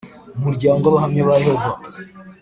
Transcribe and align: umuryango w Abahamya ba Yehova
umuryango 0.37 0.83
w 0.85 0.89
Abahamya 0.91 1.21
ba 1.27 1.35
Yehova 1.45 1.69